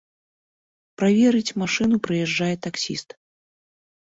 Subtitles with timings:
[1.01, 3.09] Праверыць машыну прыязджае таксіст.